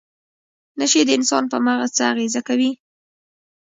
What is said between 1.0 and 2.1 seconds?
د انسان په مغز څه